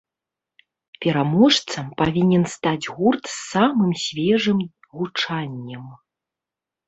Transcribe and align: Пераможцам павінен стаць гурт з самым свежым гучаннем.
Пераможцам 1.05 1.85
павінен 1.99 2.43
стаць 2.53 2.89
гурт 2.95 3.23
з 3.33 3.37
самым 3.51 3.91
свежым 4.05 4.59
гучаннем. 4.99 5.83